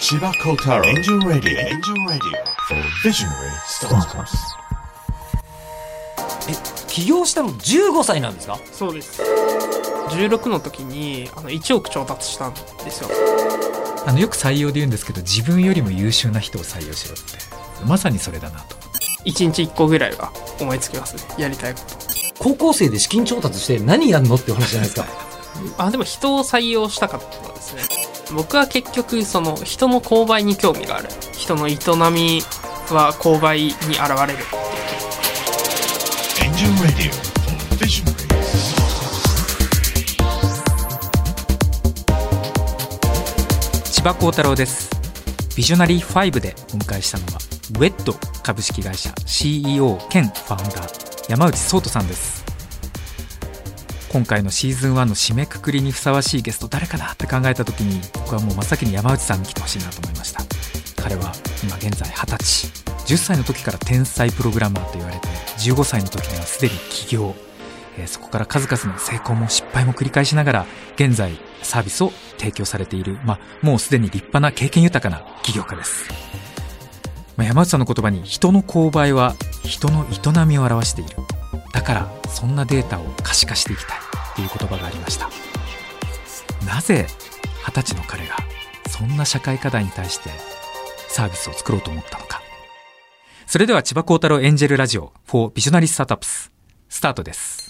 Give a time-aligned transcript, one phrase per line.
[0.00, 4.36] 千葉幸太郎エンジェルラディオエンジェルラディオ for visionary startups
[6.88, 8.58] 起業したの15歳なんですか？
[8.72, 9.22] そうです。
[10.10, 13.10] 16の時にあの1億調達したんですよ。
[14.06, 17.22] あのよく採用で言うんですけど自分よりも優秀な人を採用しろって。
[17.84, 18.74] まさにそれだなと。
[19.26, 21.22] 1日1個ぐらいは思いつきますね。
[21.38, 22.42] やりたいこと。
[22.42, 25.06] 高校生で資金調達して何やんのって話じゃないですか。
[25.78, 27.82] あでも人を採用したかったですね
[28.34, 31.08] 僕は結局その人の購買に興味がある。
[31.32, 32.42] 人の営み
[32.90, 33.80] は購買に現
[34.26, 34.38] れる。
[36.44, 37.12] エンジェルラディオ
[37.68, 38.12] for visionary
[38.52, 39.18] startups
[43.92, 44.98] 千葉幸太郎です。
[45.58, 47.40] ビジョナリー5でお迎えしたのは
[47.80, 48.14] ウェット
[48.44, 52.37] 株式会社 CEO 兼ファウンダー山内壮人さんです
[54.10, 60.42] 今回のシーズン1の締めくくりにふさわしいゲスト誰かなって考えた時に僕はもう真っ先に山内さんに来てほしいなと思いました。
[61.02, 62.66] 彼は今現在20歳。
[63.06, 65.28] 10歳の時から天才プログラマーと言われて
[65.58, 67.34] 15歳の時にはすでに起業。
[67.98, 76.08] えーそこから数々の成功も失敗も繰り返しながら現在サービスを提供されている、まあ、もうすでに立派な経験豊かな起業家です、
[77.36, 79.34] ま、山内さんの言葉に人の購買は
[79.64, 81.37] 人の営みを表している。
[81.72, 83.98] だからそんなデータを可視化していきたい
[84.36, 85.30] という言葉がありました。
[86.66, 87.06] なぜ
[87.66, 88.36] 二十歳の彼が
[88.88, 90.30] そんな社会課題に対して
[91.08, 92.42] サービスを作ろうと思ったのか。
[93.46, 96.52] それでは千葉幸太郎エンジェルラジオ for ビジョナリスタートアップス
[96.88, 97.67] スタートです。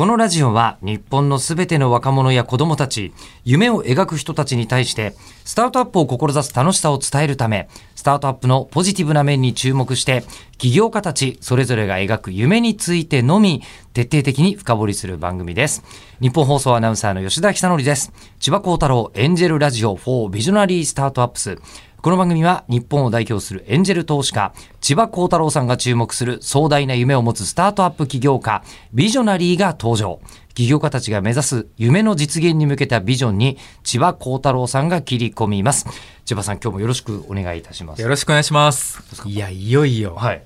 [0.00, 3.12] このラジオは日本のすべての若者や子供たち、
[3.44, 10.24] 夢を描く人たちに対して、スタートアップを志す楽しさを伝えるため、スタートアップのポジティブな面に注目して、
[10.56, 13.62] 起業家たちそれぞれが描く夢についてのみ、
[13.92, 15.84] 徹底的に深掘りする番組です。
[16.22, 18.10] 日本放送アナウンサーの吉田久典です。
[18.38, 21.58] 千葉幸太郎エンジェルラジオ4ビジョナリースタートアップス。
[22.02, 30.18] この番組は日本を代表するエンジェル投資家、千葉幸太郎さんが注目する壮大な夢を持つスタートアップ起業家、ビジョナリーが登場。
[30.54, 35.84] 起業家たちが目指す夢の実現に向けたビジョンに千葉幸太郎さんが切り込みます。
[36.24, 38.08] 千葉さん今日もよろしくお願いいたしますよ。
[38.08, 40.42] ろしくお願いしますいやいよいよはい。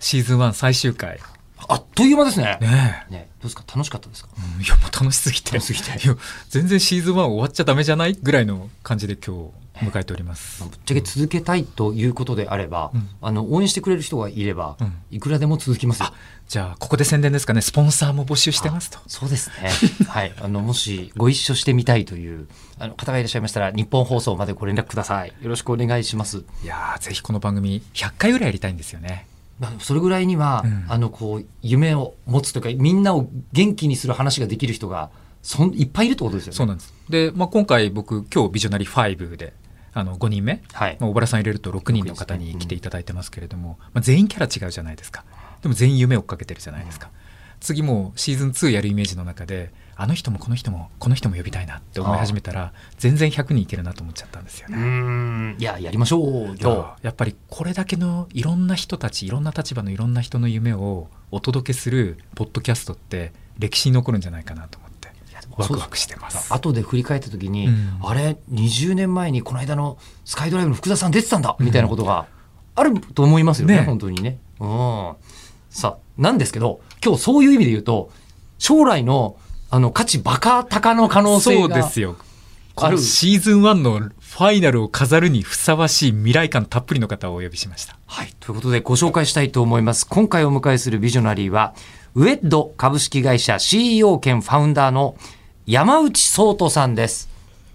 [0.00, 1.20] シーズン1最終回
[1.68, 2.58] あっという間ですね。
[2.60, 3.62] ねえねどうですか？
[3.72, 4.30] 楽しかったですか？
[4.36, 8.14] うんいやもう楽しすぎて楽しすぎて全然シーズン1終わっちゃダメじゃない？
[8.14, 9.50] ぐらいの感じで今日
[9.80, 16.02] 迎えておりますぶっちゃけ続けたいということであれば、うんあの応援してくれる人がいれば、うんいくらでも続きます
[16.48, 19.70] じゃあここで宣伝ですかねスポンサーも募集してますとそうですね。
[20.08, 20.32] はい。
[20.40, 25.28] あの、もしご一緒してみたいというあの方がいらっしゃいましたら、日本放送までご連絡ください。
[25.28, 26.44] よろしくお願いします。
[26.62, 29.26] いやーぜひこの番組100回ぐらいやりたいんですよね
[29.58, 35.10] まあ、それぐらいには、うんあの、こう、夢を持つというか、みんなを元気にする話ができる人が、
[35.42, 36.56] そんいっぱいいるってことですよね。
[36.56, 39.52] そうなんですで、まあ、今回僕今日ビジョナリー5で
[39.98, 40.96] あの5人目、はい。
[41.00, 45.24] まあ、小原さん入れると6人の方に来ていただいてますけれども、まあ、全員キャラ違うじゃないですか
[45.60, 47.10] でも全員夢を追っかけてるじゃないですか、
[47.58, 54.76] 次もうシーズン2やるイメージの中であの人もこの人もこの人も呼びたいなって思い始めたら全然100人いけるなと思っちゃったんですよね。
[54.80, 55.56] ん。
[55.58, 56.96] いや、やりましょうよ。
[57.02, 64.87] やっぱりこれだけのいろんな人たちいろんな立場のいろんな人の夢をお届けするポッドキャストって歴史に残るんじゃないかなと思って
[65.58, 66.52] ワクワクしてます。
[66.54, 72.26] 後で振り返った時に、うんあれ、20年前にこの間のスカイドライブの福田さん出てたんだ、みたいなことが
[72.74, 74.38] あると思いますよね、ね本当にね。
[74.60, 75.14] うん。
[75.70, 78.10] さあ、なんですけど、今日そういう意味で言うと、
[78.58, 79.36] 将来の
[79.70, 82.16] あの価値バカ高の可能性そうがですよ。
[82.76, 87.98] あるこのシーズン1のファイナルを飾るにふさわしい未来感たっぷりの方をお呼びしました。
[88.06, 88.32] はい。
[88.38, 90.06] ということでご紹介したいと思います。
[90.06, 91.74] 今回お迎えするビジョナリーは、
[92.14, 95.16] ウェッド株式会社 CEO 兼ファウンダーの
[95.68, 97.28] 山内壮人さんです。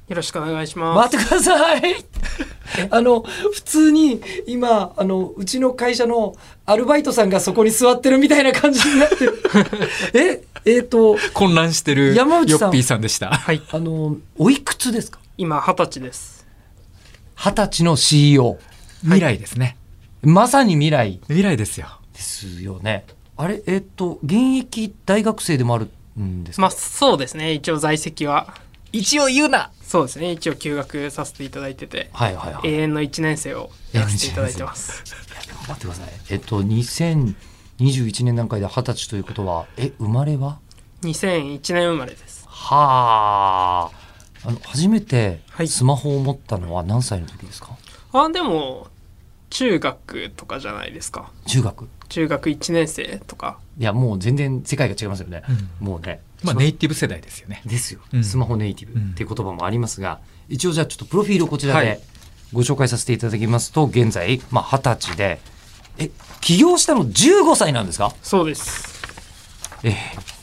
[0.07, 2.05] よろしくお願いします待ってください
[2.89, 9.43] あの、普通に今、あの、うちの会社のアルバイトさんがそこに座ってるみたいな感じになってる。
[10.65, 13.29] え、えっ、と、混乱してるヨ山内さんッピーさんでした。
[13.29, 15.19] はいあの、おいくつですか？
[15.37, 16.47] 今二十歳です
[17.35, 18.57] 二十歳の CEO。
[19.03, 19.77] 未来ですね。
[20.23, 21.99] まさに未来未来ですよ。
[22.11, 23.05] ですよね。
[23.37, 27.53] あれ、えっ、と、現役大学生でもあるんですか、まあそうですね。
[27.53, 28.53] 一応在籍は。
[28.91, 29.71] 一応言うな。
[29.81, 30.31] そうですね。
[30.31, 32.09] 一応休学させていただいてて。
[32.13, 32.67] はいはいはい。
[32.67, 35.03] 永遠の1年生をやらせていただいてます。
[35.67, 36.09] 待ってください。
[36.29, 40.59] えっと、2021年段階で二十歳ということは、え、生まれは
[41.01, 42.45] ？2001年生まれです。
[42.47, 44.03] はあ。
[44.45, 45.67] あの、初めてはい。
[45.67, 47.75] スマホを持ったのは何歳の時ですか、
[48.13, 48.87] あでも
[49.53, 51.31] 中学とかじゃないですか。
[51.45, 51.87] 中学？
[52.09, 53.59] 中学1年生とか。
[53.77, 55.43] いやもう全然世界が違いますよね、
[55.79, 56.21] もうね。
[56.43, 57.61] まあネイティブ世代ですよね。
[57.65, 58.23] ですよ、うん。
[58.23, 60.19] スマホネイティブっていう言葉もありますが、
[60.49, 61.85] 一応じゃあちょっとプロフィールをこちらはい。
[61.85, 61.99] で
[62.51, 65.39] ご紹介させていただきますと現在まあ二十歳で。
[65.99, 66.09] え
[66.41, 68.11] 起業したの15歳なんですか？
[68.23, 69.01] そうです。
[69.83, 69.93] えー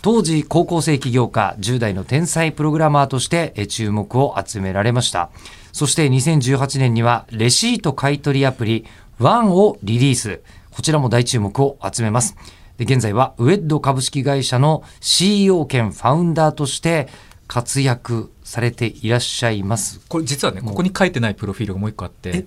[0.03, 5.29] 当時高校生起業家10代の天才プログラマーとしてえー注目を集められました。
[5.73, 8.87] そして2018年にはレシート買取アプリ
[9.21, 10.41] ワンをリリース。
[10.71, 12.37] こちらも大注目を集めます。
[12.79, 17.09] で現在はウェッド株式会社の CEO 兼ファウンダーとして
[17.47, 20.01] 活躍されていらっしゃいます。
[20.09, 22.47] これ実はねここに書いてないプロフィールがもう一個あって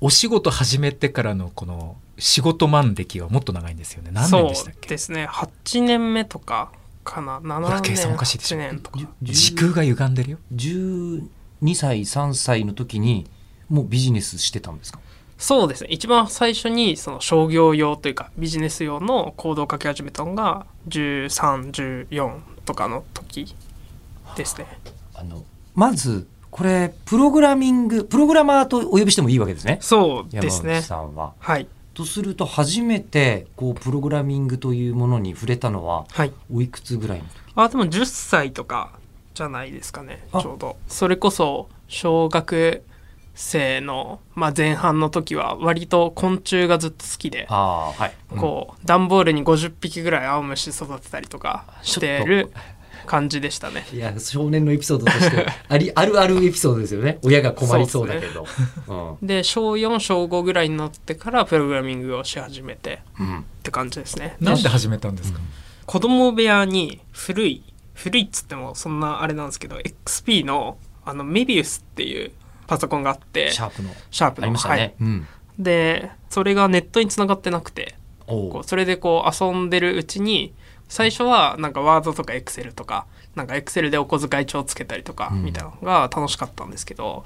[0.00, 4.10] お仕事始めてからのこの仕事満歴はもっと長いんですよね。
[4.12, 4.88] 何年でしたっけ？
[4.88, 5.28] ですね。
[5.30, 6.72] 8年目とか
[7.04, 7.38] かな。
[7.38, 8.58] ほら7計算年おかしいでしょ。
[8.58, 8.98] 8年とか。
[9.22, 10.38] 時空が歪んでるよ。
[10.52, 11.28] 12
[11.76, 13.26] 歳3歳の時に
[13.68, 14.98] もうビジネスしてたんですか？
[15.38, 15.88] そうですね。
[15.90, 23.54] 一番最初にその商業用というかビジネス用のコードを書き始めたのが1314とかの時
[24.36, 24.66] ですね。
[25.14, 25.44] あの
[25.74, 29.78] まずこれプログラミングプログラマーとお呼びしてもいいわけですね。
[29.82, 30.80] そうですね。
[30.80, 31.34] さんは。
[31.38, 31.68] はい。
[31.92, 36.32] とすると初めてこうプログラミングというものに触れたのははい。
[36.52, 37.30] おいくつぐらいの時？
[37.56, 38.98] あでも10歳とか
[39.34, 40.40] じゃないですかねあ。
[40.40, 40.76] ちょうど。
[40.88, 42.82] それこそ小学
[43.36, 52.52] 生の、まあ、前半の時は割と昆虫がずっと好きでああはい、こう段ボールに50匹ぐらい青虫育てたたりとかしてる
[53.06, 53.86] 感じでしたね。
[53.92, 57.18] いや少年のエピソードとして ありあるあるエピソードですよね。
[57.22, 58.46] 親が困りそうだけど。
[59.22, 64.36] う,、で小4小5ぐらいになってからプログラミングをし始めてんうん、って感じですね。
[64.40, 65.40] なんで始めたんですか、
[65.86, 67.62] 子供部屋に古い
[67.94, 72.32] 古いっつってもそんなあれなんですけど XP のあのメビウスっていう
[72.66, 73.90] パソコンがあってシャープの。
[74.10, 74.44] シャープの。
[74.44, 75.26] ありましたね、はい、うん。
[75.58, 77.94] でそれがネットにつながってなくて
[78.26, 80.52] こうそれでこう遊んでるうちに
[80.88, 85.44] 最初はなんかワードとかエクセルとかなんかエクセルでお小遣い帳つけたりとかうん。
[85.44, 87.24] みたいなのが楽しかったんですけど、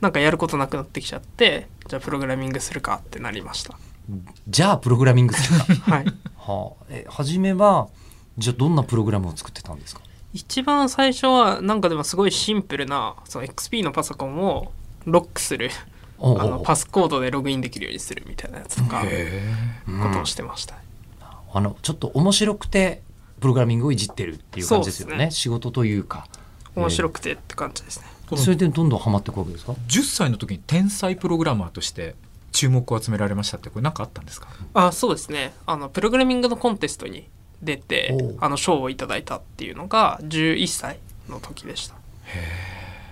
[0.00, 3.78] なんかやることなくなってきちゃってじゃあプログラミングするかってなりました。
[4.48, 5.64] じゃあプログラミングするか。
[5.90, 6.04] はい。
[6.36, 6.84] はあ。
[6.90, 7.88] え初めは
[8.36, 10.02] じゃあどんなプログラムを作ってたんですか？
[10.34, 14.72] 一番最初はなんかでもすごいシンプルなその XP のパソコンを
[15.06, 15.70] ロックする
[16.20, 19.02] あのパスコードでログインできるようにするみたいなやつとか
[19.88, 20.76] うんことをしてました、
[21.52, 23.02] あのちょっと面白くて
[23.40, 25.12] プログラミングをいじってるっていう感じですよね。
[25.12, 26.26] そうです仕事というか。
[26.74, 32.16] 面白くてって感じですね、このそれでどんどんハマっていくわけですか？10歳の時に天才プログラマーとして
[32.50, 34.48] 注目を集められましたってこれ何かあったんですか？
[34.74, 35.52] あそうですね。
[35.66, 37.28] あのプログラミングのコンテストに
[37.62, 40.98] 出てあの賞をいただいたっていうのが11歳
[41.28, 41.94] の時でした。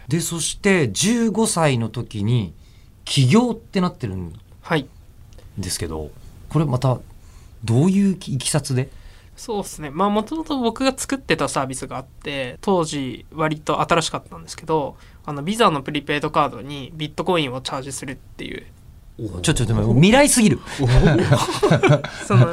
[0.09, 2.53] でそして15歳の時に
[3.05, 4.87] 起業ってなってるんはい
[5.59, 6.11] ですけど
[6.49, 6.99] これまた
[7.65, 8.91] どういういきさつで？
[9.37, 9.91] そうですね。
[9.91, 18.67] まあもともと僕が作ってたサービスがあって当時割と新しかったんですけどあのビザのプリペイドカードにビットコインをチャージするっていう
[19.43, 20.59] ちょちょでも未来すぎる。
[22.27, 22.47] その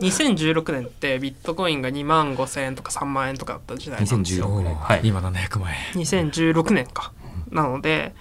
[0.00, 4.48] 2016年ってビットコインが2万5千円とか3万円とかだった時代なんですよ。
[4.48, 4.74] 2016年。
[4.74, 5.00] はい。
[5.04, 6.02] 今700万円。
[6.02, 7.12] 2016年か。
[7.50, 8.14] なので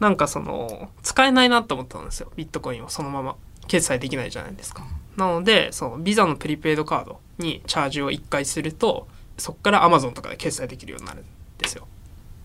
[0.00, 2.30] なんかその使えないなと思ったんですよ。
[2.36, 3.36] ビットコインをそのまま。
[3.68, 4.84] 決済できないじゃないですか。
[5.16, 9.06] なのでそのビザのプリペイドカードにチャージを1回すると
[9.36, 11.24] そこから Amazon とかで決済できるようになるん
[11.58, 11.86] ですよ。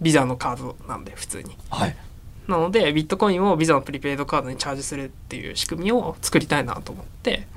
[0.02, 1.58] ビザのカードなんで普通に。
[1.70, 1.96] はい
[2.48, 7.48] なのでビットコインをビザのプリペイドカードにチャージするっていう仕組みを作りたいなと思って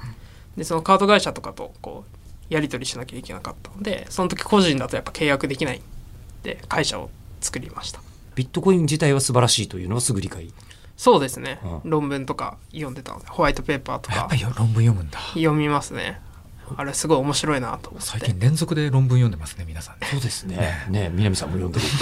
[0.56, 2.16] でそのカード会社とかとこう
[2.48, 3.70] やり取りしなきゃいけなかった。
[3.70, 5.82] のでその時個人だとやっぱ契約できないん
[6.42, 8.00] で会社を作りました。
[8.34, 10.52] ビットコイン自体は素晴らしいというのはすぐ理解。
[10.96, 11.90] そうですね、うん。
[11.90, 15.18] 論文とか読んでたのでホワイトペーパーとかやっぱり論文読むんだ。
[15.34, 16.20] 読みますね
[16.76, 18.08] あれすごい面白いなと思って。
[18.08, 20.08] 最近連続で論文読んでますね皆さんね。
[20.10, 20.86] そうですね。
[20.90, 21.10] ね。
[21.12, 21.94] 南さんも読んでるって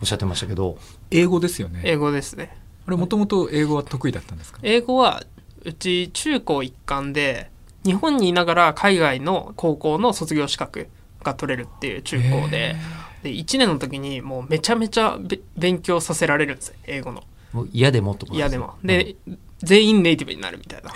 [0.00, 0.78] おっしゃってましたけど。
[1.10, 1.82] 英語ですよね。
[1.84, 2.56] 英語ですね。
[2.86, 4.58] あれもともと英語は得意だったんですか？
[4.62, 5.22] 英語は
[5.64, 7.50] うち中高一貫で
[7.84, 10.88] 日本にいながら海外の高校の卒業資格
[11.22, 12.76] が取れるっていう中高で
[13.22, 17.22] で1年の時にもうめちゃめちゃべ勉強させられるんですよ英語の。
[17.52, 18.74] もう嫌でもってこと嫌でも。
[18.82, 19.16] で、
[19.58, 20.90] 全員ネイティブになるみたいな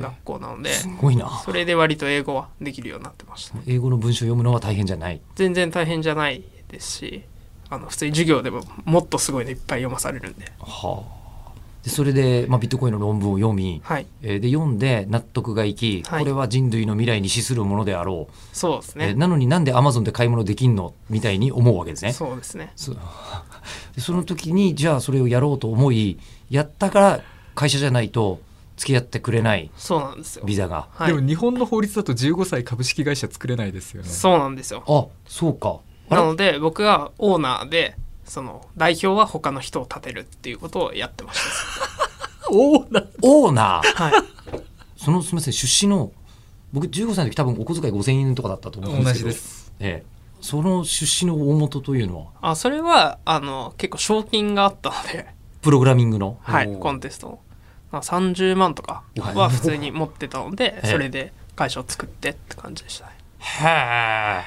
[0.00, 1.28] 学校なのですごいな。
[1.44, 3.58] それで割と英語はできるようになってました。
[3.66, 5.20] 英語の文章を読むのは大変じゃない。
[5.36, 7.22] 全然大変じゃないですし
[7.68, 10.52] あの普通に授業でももっとすごいのいっぱい読まされるんで。
[10.60, 11.20] はあ。
[11.82, 14.06] でそれで、まあ、ビットコインの論文を読み、はい。
[14.20, 16.18] えーで読んで納得がいき、はい。
[16.20, 19.08] これは人類の未来に資するものであろう、そうですね。
[19.08, 20.92] えーなのになんでアマゾンで買い物できんの？
[21.08, 22.12] みたいに思うわけですね。
[22.12, 22.72] そうですね。
[22.76, 22.98] そで
[24.00, 26.18] その時にじゃあそれをやろうと思い
[26.50, 27.20] やったから
[27.54, 28.40] 会社じゃないと
[28.80, 30.44] 付き合ってくれないそうなんですよ。
[30.46, 30.88] ビザが。
[30.92, 31.08] はい。
[31.14, 34.08] でも日本の法律だと15歳株式会社作れないですよね。
[34.08, 34.82] そうなんですよ。
[34.86, 35.80] あそうか。
[36.08, 37.94] なので僕がオーナーで
[38.24, 41.40] その代表は他の人を立てるっていうことをやってまし
[42.48, 42.50] た。
[42.50, 44.02] おおなオーナー？
[44.02, 44.62] はい。
[44.96, 46.10] そのすみません出資の
[46.72, 49.24] 僕15歳の時多分お小遣い5000円とかだったと思うんですけど。
[49.26, 49.72] 同じです。
[49.80, 50.06] ええ、
[50.40, 52.52] その出資の大元というのは？
[52.52, 55.26] あそれはあの結構賞金があったので。
[55.60, 56.38] プログラミングの？
[56.40, 57.40] はいコンテスト
[57.92, 63.12] 30万とかは普通に持ってたのでええ それで会社を作ってって感じでしたね。
[63.40, 64.44] へ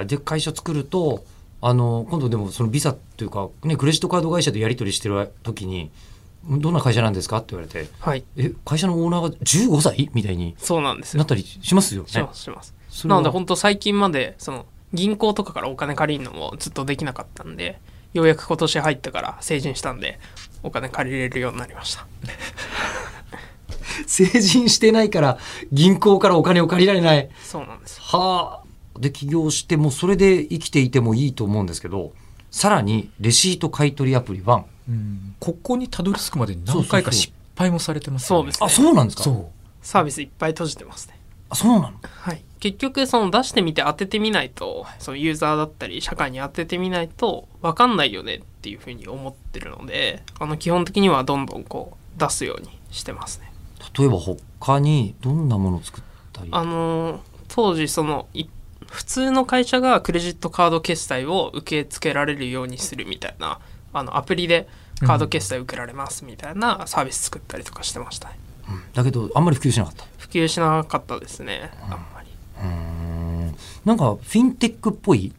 [0.00, 1.24] えで会社作ると
[1.60, 5.90] あの今度でもそのビザっていうか、ね、クレジットカード会社とやり取りしてる時に
[6.44, 11.18] 「どんな会社なんですか?」って言われてはい「え会社のオーナーが15歳?」みたいにそうなんですよ。
[11.18, 12.08] なったりしますよね。
[12.08, 12.74] しますします。
[13.06, 17.80] なので本当最近までその銀行とかからお金借りるのもずっとできなかったんで
[18.12, 20.18] ようやく今年入ってから成人したんで
[20.62, 22.06] お金借りれるようになりました。
[24.06, 25.38] 成人してないから
[25.72, 27.28] 銀行からお金を借りられない。
[27.42, 27.96] そうなんです。
[27.96, 28.98] よはあ。
[28.98, 32.12] で起業してもうそれで生きていてもいいと思うんですけど
[32.50, 35.34] さらにレシート買取アプリ1うん。
[35.40, 38.52] ここにたどり着くまでに何回か失敗もされてますよね。
[38.52, 38.84] そうですね。
[38.84, 39.22] あそうなんですか？
[39.24, 39.46] そう。
[39.82, 41.18] サービスいっぱい閉じてますね。
[41.48, 41.92] あそうなの？
[42.02, 53.52] はい、結局その出してみて当ててみないとそのユーザーだったり社会に当ててみないと分かんないよねっていうふうに思ってるのであの基本的にはどんどんこう出すようにしてますね。
[53.98, 56.50] 例えば他にどんなものを作ったり？
[56.52, 58.44] あのー当時そのい
[58.86, 63.58] 普通の会社がクレジットカード決済を受け付けられるようにするみたいな
[63.92, 64.68] あのアプリで
[65.00, 68.38] カード決済受けられますみたいなサービス作ったりとかしてましたね。
[68.94, 71.72] だけどあんまり普及しなかった普及しなかったですね。
[71.88, 71.98] うーん
[73.84, 75.32] なんかフィンテックっぽい？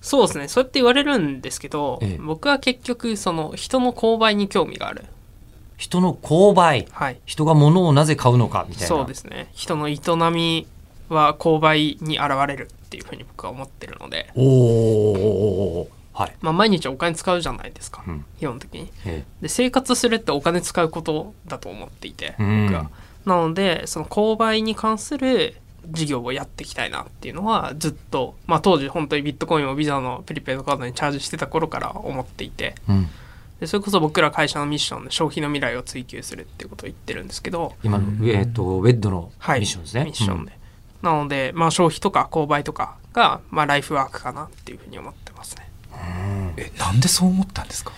[0.00, 0.48] そうですね。
[0.48, 2.18] そうやって言われるんですけど、ええ。
[2.18, 5.04] 僕は結局その人の購買に興味がある。
[5.76, 6.88] 人の購買？
[6.90, 7.20] はい。
[7.24, 8.88] 人が物をなぜ買うのかみたいな。
[8.88, 9.48] そうですね。
[9.52, 10.00] 人の営
[10.32, 10.66] み
[11.08, 18.24] は購買に現れるっていうふうに僕は思ってるので、おーおはい、まあ、毎日お金使うじゃないですか、うん。
[18.38, 18.90] 基本的に。
[19.06, 19.24] え。
[19.40, 22.66] で生活するってお金使うことだと思っていてうん。
[22.66, 22.90] 僕は、
[23.24, 25.56] なのでその購買に関する
[25.88, 32.74] 事業をやっていきたいなっていうのはずっと、まあ、当時本当にビットコインをビザのプリペイドカードにチャージしてた頃から思っていて。
[32.88, 33.08] えうん、
[33.60, 40.52] でそれこそ僕ら会社のミッションで消費の未来を追求するっていうことを言ってるんですけど、今の、えー、とウェッドのはい、ミッションですね、ミッションで、
[41.02, 45.68] なので、まあ、消費とか購買とかが、まあ、ライフワークかなっていうふうに思ってますね。
[46.56, 47.92] えなんでそう思ったんですか？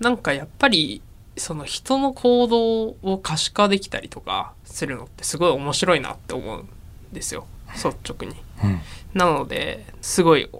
[0.00, 1.02] なんかやっぱり
[1.38, 6.68] その人の行動を可視化できたりとかするのってすごい面白いなって思うん
[7.12, 7.46] ですよ。
[7.74, 8.36] 率直に。
[8.62, 8.70] うん。
[8.70, 8.80] うん
[9.14, 10.50] なのですごい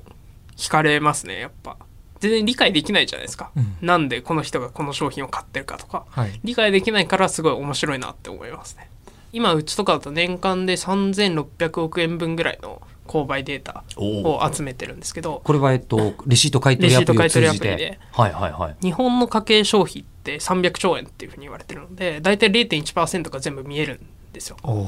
[0.56, 1.76] 惹かれますねやっぱ。
[2.20, 3.76] 全然理解できないじゃないですか、うん。
[3.80, 6.04] なんでこの人がこの商品を買ってるかとか。
[6.08, 6.40] はい。
[6.42, 8.90] 理解できないからすごい面白いなって思いますね。
[9.32, 15.42] 今うちとかだと年間で3600億円分ぐらいの購買データを集めてるんですけど。
[15.44, 18.00] これは、えっと、レシート買取アプリを通じレシート買取アプリてで。
[18.10, 18.76] はいはいはい。
[18.82, 24.56] 日本の家計消費って300兆円っていうふうに言われてるので大体0.1%が全部見えるんですよ。
[24.62, 24.86] おお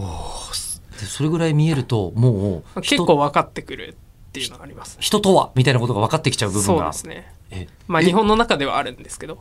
[1.01, 3.97] でそれぐらい見えると、もう結人、構分かってくる
[4.29, 4.99] っていうのがあります。
[5.01, 6.87] 人とはみたいなことが分かってきちゃう部分そうが。
[6.87, 7.33] ですね。
[7.51, 9.39] えまあ日本の中ではあるんですけど。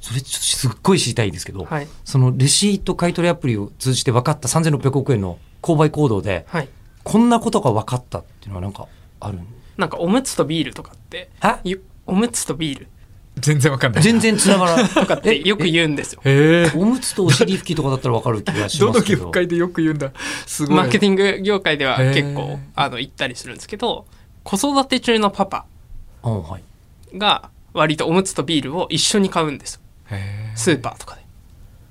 [0.00, 1.88] それちょっとすっごい知りたいんですけど、はい。
[2.04, 6.68] そのレシート買取アプリを通じて分かった3600億円の購買行動で、はい。
[7.02, 8.86] こんなことが分かったっていうのはなんか
[9.20, 9.46] あるん？
[9.76, 11.30] なんかおむつとビールとかって
[12.06, 12.88] おむつとビール
[13.38, 14.02] 全然わかんない。
[14.02, 14.88] 全然つながらない。
[14.88, 16.20] とかって よく言うんですよ。
[16.24, 16.78] へえ。
[16.78, 19.24] おむつとお尻拭きとかだったら分かる気がしどのますけど。
[19.24, 20.12] 業界でよく言うんだ。
[20.46, 20.76] すごい。
[20.76, 24.06] マーケティング業界では結構あの言ったりするんですけど
[24.44, 25.66] 子育て中のパパ。
[27.16, 29.80] が割とおむつとビールを一緒に買うんですよ。
[30.10, 31.22] へスーパーとかで。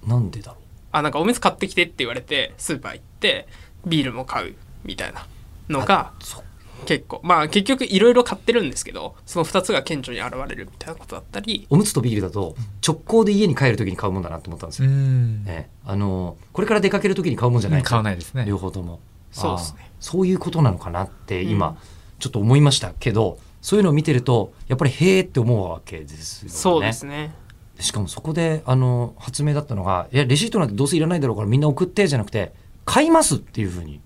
[0.07, 0.57] なんでだろ
[0.91, 3.47] あなんかおむつ買ってきてって言われてスーパー行って
[3.85, 5.25] ビールも買うみたいな
[5.69, 6.23] のがう。
[6.23, 6.43] そ
[6.83, 7.21] 結構。
[7.23, 11.67] まあ結局いろいろ買ってるんですけどその2つが顕著に現れるみたいなことだったり。
[11.69, 14.91] おむつとビールだと直行で家に帰るときに買うもんだなと思ったんですうよ。
[14.91, 15.43] ん。
[15.43, 18.45] ね、あのこれから出かけるときに買うもんじゃない買わないですね。
[18.45, 18.99] 両方とも。
[19.31, 19.91] そうですね。
[19.99, 21.75] そういうことなのかなって今、うん。
[22.19, 26.53] ちょっと思いましたけどそういうのを見てるとやっぱりへーって思うわけですよね。
[26.53, 27.33] そうですね。
[27.79, 32.53] しかもそこであの発明だったのがいやレシートなんてどうせいらないだろうからみんな送ってじゃなくて
[32.85, 33.99] 買いますっていうふうに。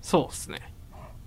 [0.00, 0.69] そうですね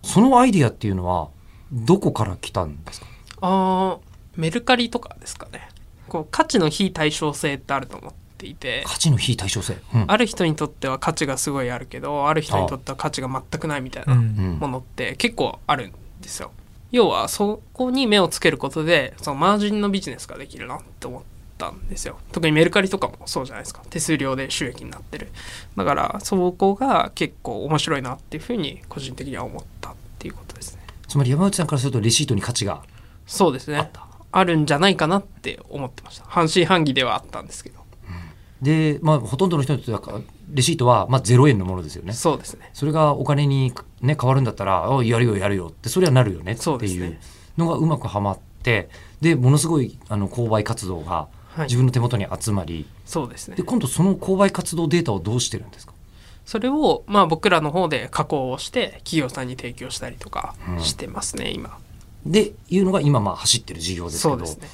[0.03, 1.29] そのアイディアっていうのは
[1.72, 3.07] どこから来たんですか？
[3.41, 5.69] あーメルカリとかですかね。
[6.07, 8.83] こう価値の非対称性ってあると思っていて。
[8.86, 9.77] 価値の非対称性？
[9.93, 10.05] うん。
[10.07, 14.19] ある人にとっては価値がすごいあるけどある人にとっては価値が全くないみたいなうん。
[14.19, 16.51] うんものって結構あるんですよ。
[16.91, 21.27] 要はそこに目をつけることでそのマージンのビジネスができるなって思った
[21.70, 22.17] ったんですよ。
[22.32, 23.82] 特にメルカリとかもそうじゃないですか。
[23.89, 25.29] 手数料で収益になってる。
[25.77, 30.82] だからそこが結構面白いなっていうふうに個人的には思ったっていうことですね。
[31.08, 32.84] つまり山内さんからするとレシートに価値が
[33.25, 33.91] そうですね。
[34.32, 36.25] あるんじゃないかなって思ってました。
[36.27, 37.84] 半信半疑ではあったんですけど。
[38.62, 40.22] で、まあ、ほとんどの人にとっては
[40.53, 42.13] レシートはまあ0円のものですよね。
[42.13, 42.70] そうですね。
[42.74, 47.17] それがお金に、ね、変わるんだったらあやるよやるよってそれはなるよねっていう
[47.58, 48.89] のがうまくはまって
[49.22, 53.55] でものすごいあの購買活動がはい自分の手元に集まり、そうですね。
[53.55, 55.93] で今度その購買活動データをどうしてるんですか？
[56.45, 61.77] それをまあ僕らの方で加工をして企業さんに提供したりとかしてますね、今。
[62.25, 64.29] でいうのが今まあ走ってる事業ですけど。
[64.31, 64.67] そうですね。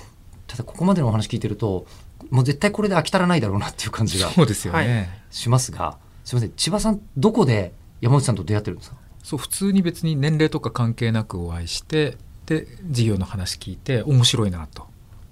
[0.47, 1.85] ただここまでのお話聞いてると
[2.31, 5.09] もう絶対これで飽き足らないだろうなっていう感じがそうですよね、はい。
[5.29, 6.53] しますがすみません。
[6.55, 8.97] 千葉さんどこで山内さんと出会ってるんですか？
[9.23, 12.17] そう普通に別に年齢とか関係なくお会いして
[12.47, 14.87] で事業の話聞いて面白いなと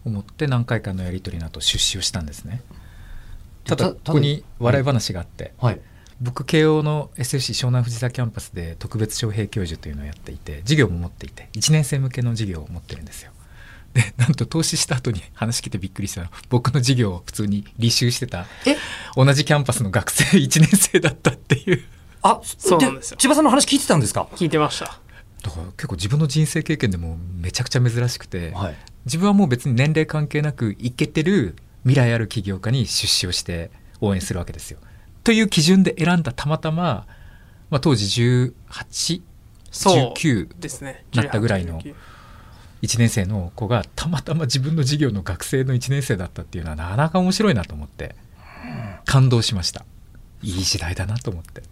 [0.08, 2.62] 思って何回かのやり取りの後出資をしたんですね。
[3.66, 5.80] ただたここに笑い話があって、はい。
[6.20, 13.32] 僕慶応の SFC 湘南藤沢キャンパスで特別招聘教授というのをやっていて授業も持っていて1年生向けの授業を持ってるんですよ。
[13.94, 16.28] でなんと投資した後に話聞いてびっくりしたの。
[16.28, 18.78] は僕の授業を普通に履修してたえ？
[19.16, 21.84] 同じキャンパスの学生 1年生だったっていう。
[22.24, 23.18] あそうなんですよ。
[23.18, 24.28] 千葉さんの話聞いてたんですか？
[24.36, 24.86] 聞いてました。
[25.44, 28.76] だから結構自分の人生経験でもめちゃくちゃ珍しくて、はい
[29.08, 34.80] 自分はもう別に年齢関係なくいけてる未来ある起業家に出資をして応援するわけですよ。
[35.24, 37.08] という基準で選んだたまたま、
[37.70, 39.22] まあ、当時1819
[39.72, 41.04] そう19ですね。
[41.14, 41.96] なったぐらいの18
[42.84, 48.16] 1年生の子がたまたま自分の授業の学生の1年生だったっていうのはなかなか面白いなと思って。
[49.06, 49.86] 感動しました。
[50.44, 51.64] いい時代だなと思って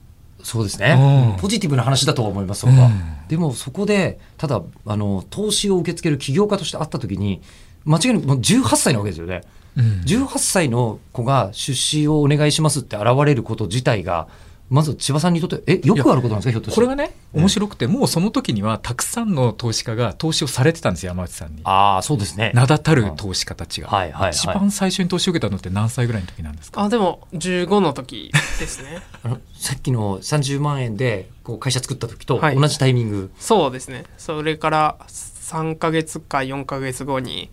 [0.46, 1.42] そうですね、うん。
[1.42, 3.28] ポジティブな話だとは思いますそこは、うん。
[3.28, 7.42] でもそこでただあの投資を受け付ける起業家として会った時に
[7.84, 9.42] 間違いなくもう18歳なわけですよね、
[9.76, 10.02] うん。
[10.06, 14.28] 18歳の子が出資をお願いしますって現れること自体が
[14.68, 16.76] まず千葉さんにとってえよくあることなんですかひょっとして。
[16.76, 21.62] これがね面白くてもうその時にはたくさんの投資家が投資をされてたんですよ山内さんに。
[21.66, 22.52] ああそうですね。
[22.56, 24.32] 名だたる投資家たちが、はいはいはい。
[24.32, 26.82] 一番最初に投資を受けたのって何歳ぐらいの時なんですか？
[26.82, 29.02] あでも15の時ですね。
[29.24, 32.56] あ のさっきの30万円でこう会社作った時とはい。
[32.60, 34.06] 同じタイミング、そうですね。
[34.18, 37.52] それから3ヶ月か4ヶ月後に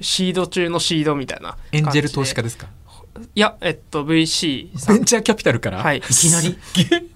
[0.00, 2.68] シード中のシードみたいなエンジェル投資家でですか？
[3.34, 4.96] いやえっと VC さん。
[4.96, 5.98] ベンチャーキャピタルから、はい。
[5.98, 6.56] いきなり？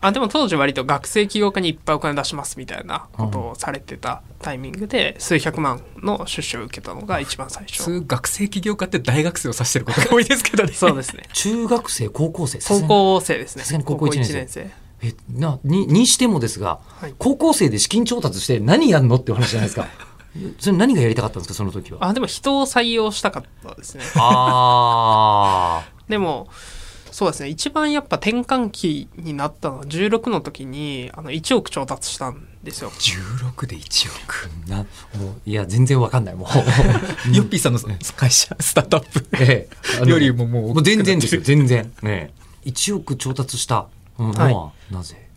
[0.00, 10.72] あでも当時割と学生起業家にいっぱいお金出しますみたいなことをされてたタイミングで数百万の出資を受けたのが一番最普初通学生起業家って大学生を指してることが多いですけどね。
[10.76, 11.24] そうですね。
[11.32, 12.58] 中学生高校生？
[12.58, 13.62] 高に校生ですね。
[13.62, 14.44] さすがに高校一年生。
[14.44, 14.70] 高生。
[15.02, 17.14] えなににしてもですが、はい。
[17.18, 19.86] 高校生で資金調達して何やんのってお話じゃないですか
[20.58, 21.98] それ何がやりたかったんですかその時は？
[22.04, 24.04] あでも人を採用したかったですね。
[24.16, 26.48] あ でも
[27.12, 27.48] そうですね。
[27.48, 32.90] 一番やっぱ転換期になったのは16の時にあの1億調達したんですよ。
[32.90, 34.50] 16で1億？
[34.66, 34.86] ーなもう
[35.46, 36.48] いや全然わかんないもう。
[37.32, 37.78] ヨッピーさんの
[38.16, 39.68] 会社スタートアップえ
[40.04, 40.08] え。
[40.08, 41.92] よりももうもう全然ですよ全然。
[42.02, 42.32] ね
[42.64, 42.70] え。
[42.70, 43.86] 1億調達した
[44.18, 45.28] のは、はなぜ？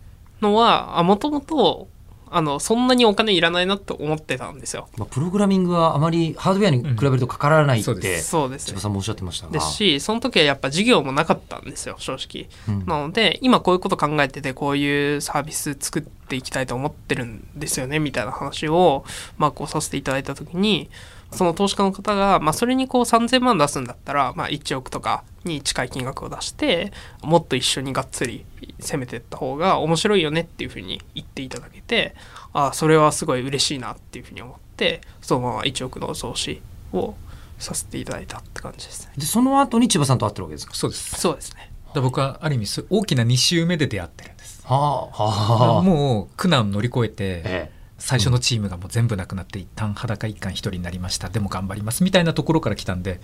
[0.42, 1.88] のはもともと
[2.30, 4.90] あのそんなにお金いらないなって思ってたんですよ。
[4.98, 8.66] まあ、プログラミングはあまりハードウェアに比べるとかからないって、うんそうです。
[8.68, 9.54] 千葉さんもおっしゃってましたが。
[9.54, 12.86] ですしその時はやっぱ事業もなかったんですよ正直、うん。
[12.86, 19.06] なので今こういうこと考えててこういうサービス作っていきたいと思ってるんですよねみたいな話を、
[19.38, 20.90] まあ、こうさせていただいた時に
[21.32, 28.46] その投資家の方が、まあ、それにこう3000万出すんだったら、まあ、1億とかに近い金額を出してもっと一緒にがっつり
[28.80, 32.16] 攻めていった方が面白いよねっていうふうに言っていただけて
[32.54, 36.62] あそれはすごい嬉しいなっていうふうに思ってそのまま1億の増資
[36.94, 37.16] を
[37.60, 39.14] させていただいたって感じですね。
[39.18, 40.74] でその後に千葉さんと会ってるわけですか？
[40.74, 41.20] そうです。
[41.20, 41.54] そうです。
[41.56, 41.72] ね。
[41.94, 44.62] ら僕はある意味大きな2周目で出会ってるんです。
[44.66, 51.30] はあはあもう苦難を乗り越えて、え最初のチームがもう全部なくなって一旦裸一貫一人になりました。
[51.30, 53.20] でも頑張りますみたいなところから来たんで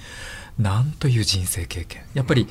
[0.57, 2.03] なんという人生経験。
[2.13, 2.47] やっぱり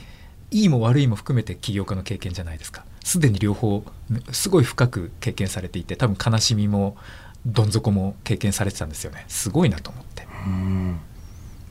[0.53, 2.85] いいも悪いも含めて起業家の経験じゃないですか。
[3.03, 3.83] すでに両方
[4.31, 6.97] すごい深く経験されていて多分悲しみも
[7.45, 9.25] どん底も経験されてたんですよね。
[9.29, 10.27] すごいなと思って。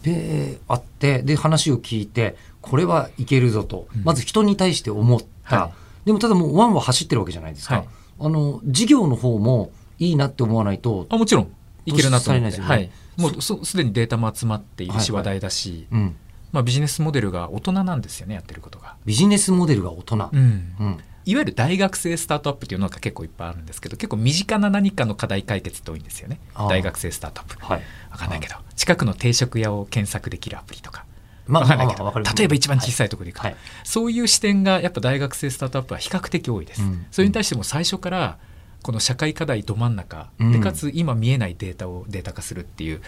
[0.04, 4.04] で会ってで話を聞いてこれはいけるぞと、うん。
[4.04, 5.74] まず人に対して思った、はい。
[6.06, 7.88] でもただもうワンは走ってるわけじゃないですか、はい。
[8.20, 11.54] あの事業の方もいいなって思わないとあもちろん
[11.86, 15.12] いけるなと思って、投資されないはい、もうそすでにデータも集まっているしはいはい。
[15.12, 16.16] 話題だし、うん、
[16.52, 18.96] まあ、ビジネスモデルが大人なんですよねやってることが。
[19.06, 20.76] ビジネスモデルが大人、うん。
[20.80, 20.98] うん。
[21.26, 26.40] いわゆる大学生スタートアップっていうのが結構いっぱいあるんですけど結構身近な何かの課題解決って多いんですよね。
[26.56, 27.66] 大学生スタートアップ。
[27.66, 27.82] はい。
[28.10, 31.06] わかんないけど近くの定食屋を検索できるアプリとか。
[31.48, 33.56] まあわかんないけどまあまあわかる例えば一番小さいところでいくと、はい。
[33.84, 37.06] そういう視点がやっぱ大学生スタートアップは比較的多いです、うん。
[37.12, 38.38] それに対しても最初から
[38.82, 40.52] この社会課題ど真ん中、うん。
[40.52, 43.02] でかつ今見えないデータをデータ化するっていう、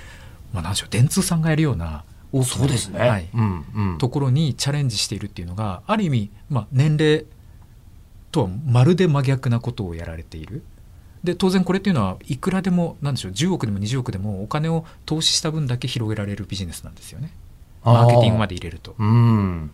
[0.53, 3.29] まあ、なんでしょう電通さんがやるような大きなそうですね、はい。
[3.33, 3.97] うんうん。
[3.99, 7.25] ところにチャレンジしているっていうのがある意味、まあ、年齢
[8.31, 10.63] とはまるで真逆なことをやられている。
[11.23, 17.31] で当然これっていうのはいくらでもなんでしょう10億でも20億でもお金を投資した分だけ広げられるビジネスなんですよね。
[17.83, 18.95] マーケティングまで入れると。
[18.97, 19.71] うん。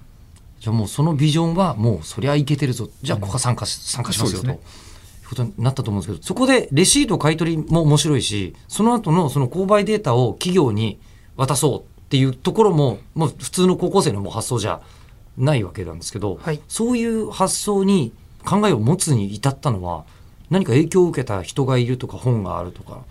[0.60, 2.90] じゃあもうそのビジョンはもうそりゃいけてるぞ。
[3.02, 4.48] じゃあここは参加し,、参加しますよと。
[4.48, 11.00] そうでいうことになったと思うんですけどそこでレシート買い取りも面白いしその後のその購買データを企業に
[11.36, 14.82] 渡そうっていうところももう普通の高校生のもう発想じゃ
[15.38, 18.12] ないわけなんですけど、はいそういう発想に
[18.44, 20.06] 考えを持つに至ったのは
[20.50, 23.04] 何か影響を受けた人がいるとか本があるとか。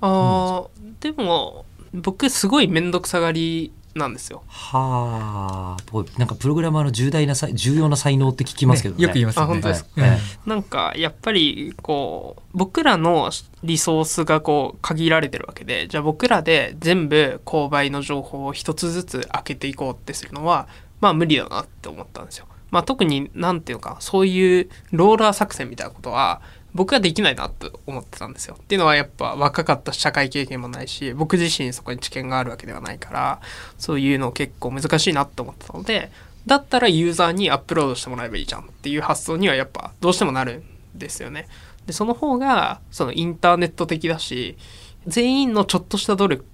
[0.00, 9.02] あーでも僕すごい面倒くさがりなんですよはあ、なんかプログラマーの重大なさ重要な才能って聞きますけどね。
[9.02, 9.44] よく言いますよね。
[9.44, 9.90] あ本当ですか？
[9.96, 13.30] うんえなんかやっぱりこう僕らの
[13.62, 20.68] リソースがこう限られてるわけでじゃあ僕らで全部購買の情報を一つずつ開けていこうってするのは
[21.00, 22.46] まあ無理だなって思ったんですよ。
[22.70, 26.42] まあ、特に何ていうのかそういうローラー作戦みたいなことは
[26.76, 28.56] 僕はできないなと思ってたんですよ。
[28.60, 33.40] っていうのはやっぱ若かった社会経験もないし僕自身そこに知見があるわけではないから
[33.78, 36.12] そういうの結構難しいなって思ってたので
[36.46, 40.62] だったらユーザーにアップロードしてもらえばいいじゃんっていう発想にはやっぱどうしてもなる
[40.94, 41.48] んですよね。
[41.86, 44.56] でその方がそのインターネット的だし
[45.06, 46.44] 全員のちょっとした努力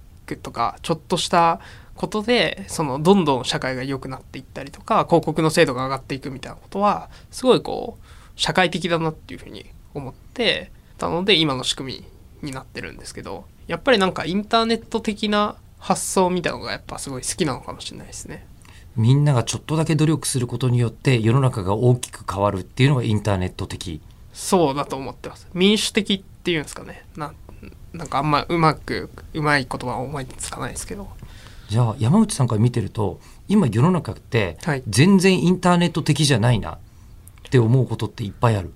[0.41, 1.59] とかちょっとした
[1.95, 8.05] ことでそのどんどん社会が良くなっていったりとか広告の精度が上がっていくみたいなことはすごいこう
[8.35, 12.05] 社会的だなっていうふうに思ってたので今の仕組
[12.41, 18.45] みになってるんですけどやっぱりなんかインターネット的な発想みたいなのがやっぱすごい好きなのかもしれないですね。
[18.95, 24.01] みんながちょっとだけ努力することによって世の中が大きく変わるっていうのがインターネット的。
[24.33, 25.47] そうだと思ってます。
[25.53, 27.05] 民主的っていうんですかね。
[27.15, 27.35] なん
[27.93, 31.09] なんかあんまうまくうまい言葉は思いつかないですけど。
[31.69, 36.77] じゃあ山内さんから見てると今世の中ってはい全然インターネット的じゃないなっ
[37.49, 38.67] て思うことっていっぱいある。
[38.67, 38.71] い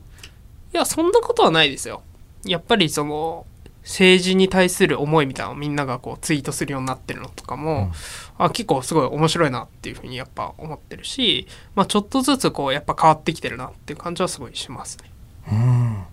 [0.73, 2.01] やそんなことはないですよ。
[2.45, 3.45] やっぱりその
[3.83, 7.91] 政治に対する思いみたいなのをみんながこうツイートするようになってるのとかも、
[8.37, 15.09] あ結構すごい面白いなっていうふうにやっぱ思ってるし、まあ、ちょっとずつこうやっぱ変わってきてるなっていう感じはすごいしますね。
[15.49, 16.03] うん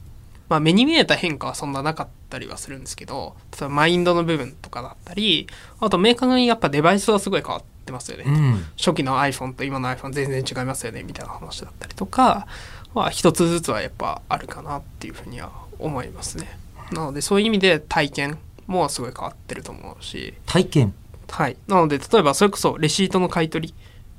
[0.49, 5.49] まあ、目に見えた変化はそんななかったりはするんですけど例えばマインドの部分とかだったり
[5.81, 8.25] あと明確にやっぱデバイスはすごい変わってますよね。
[8.27, 12.47] うん初期の iPhone と今の iPhone 全然違いますよねみたいな話だったりとか
[12.95, 16.59] は一つずつはやっぱあるかなっていうふうには思いますね。
[16.93, 20.95] なのでそういう意味で体験もすごい変わってると思うし、体験？
[21.29, 23.75] はい、なので例えばそれこそレシートの買い取り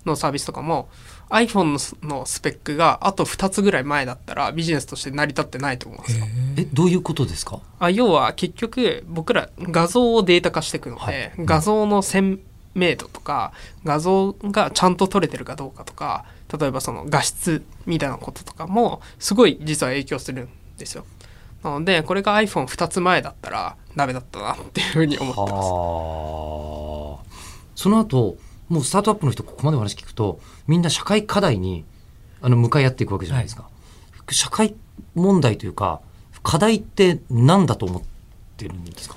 [0.05, 0.89] のサービスとかも
[1.29, 6.25] iPhone のスのスペックがあと2つぐらい前だったらビジネスとして成り立ってないと思うんですよ。
[6.57, 7.59] えどういうことですか？
[7.79, 12.39] あ要は結局僕ら画像をデータ化していくので、はい画像の鮮
[12.73, 13.53] 明度とか
[13.85, 21.05] 画像がちゃんと撮れてるかどうかとか例えばその画質みたいなこととかもすごい実は影響するんですよ。
[21.63, 25.51] なのでこれが iPhone2 つ前だったらダメだったなっていうふうに思ってます。
[25.53, 27.25] はあ
[27.75, 28.38] その後
[28.69, 31.86] もうスタートアップの人ここまでお話聞くとみんな社会課題に
[32.41, 33.67] あの向かい合っていくわけじゃないですか、
[34.29, 34.75] 社会
[35.13, 36.01] 問題というか
[36.43, 38.03] 課題って何だと思っ
[38.58, 39.15] てるんですか？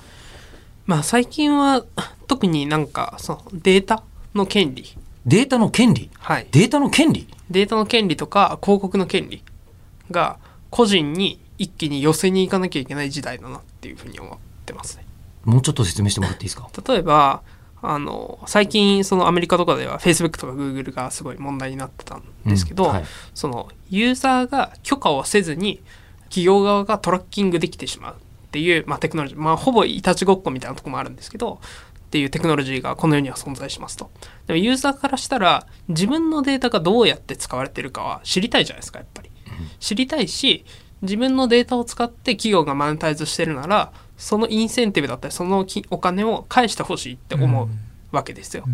[0.87, 1.85] まあ最近は
[2.27, 4.03] 特になんかそのデータ
[4.35, 6.11] の権利データの権利。
[6.19, 6.47] はい。
[6.51, 7.29] データの権利。
[7.51, 9.43] データの権利とか広告の権利
[10.11, 10.39] が
[10.71, 15.05] 個人に一気に寄せに行かなきゃいけない時代だなっていうふうに思ってますね。
[15.45, 16.69] もうちょっと説明してもらっていいですか？
[16.87, 17.43] 例えば
[17.81, 23.05] あの最近そのアメリカとかでは Facebook とか Google がすごい問題になってたんですけど、うんはい。
[23.35, 25.81] そのユーザーが許可をせずに
[26.25, 31.61] 企業側がトラッキングできてしまうっていう、まあ、テクノロジーまあほぼいたちごっこみたいなところもあるんですけど
[32.09, 34.11] っていうテクノロジーがこの世には存在しますと。
[34.47, 39.31] でもユーザーからしたら自分のデータがどうやって使われてるかは知りたいじゃないですかやっぱり。
[39.79, 40.65] 知りたいし
[41.03, 47.69] 自分のデータを使って企業がマネタイズしてるならそのインセンティブだったりそのきお金を返してほしいって思う
[48.17, 48.65] わけですよ。